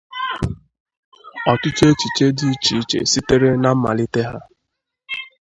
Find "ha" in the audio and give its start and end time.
4.29-4.39